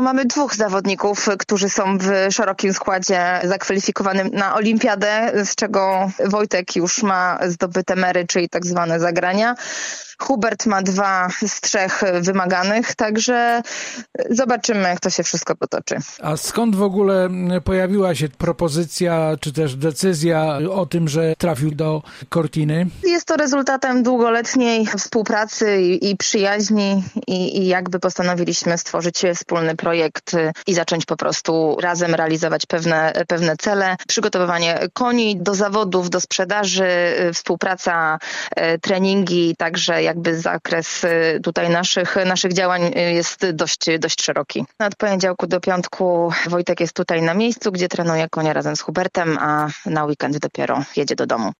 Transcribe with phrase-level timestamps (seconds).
[0.00, 7.02] Mamy dwóch zawodników, którzy są w szerokim składzie zakwalifikowanym na olimpiadę, z czego Wojtek już
[7.02, 9.54] ma zdobyte mery, czyli tak zwane zagrania.
[10.18, 13.62] Hubert ma dwa z trzech wymaganych, także
[14.30, 15.96] zobaczymy, jak to się wszystko potoczy.
[16.22, 17.28] A skąd w ogóle
[17.64, 22.86] pojawiła się propozycja, czy też decyzja o tym, że trafił do Cortiny?
[23.04, 30.36] Jest to rezultatem długoletniej współpracy i, i przyjaźni i, i jakby postanowiliśmy stworzyć wspólny projekt
[30.66, 33.96] i zacząć po prostu razem realizować pewne, pewne cele.
[34.08, 36.86] Przygotowywanie koni do zawodów, do sprzedaży,
[37.34, 38.18] współpraca,
[38.56, 44.64] e, treningi, także jakby zakres y, tutaj naszych, naszych działań y, jest dość, dość szeroki.
[44.78, 49.38] Od poniedziałku do piątku Wojtek jest tutaj na miejscu, gdzie trenuje konia razem z Hubertem,
[49.38, 51.52] a na weekend dopiero jedzie do domu.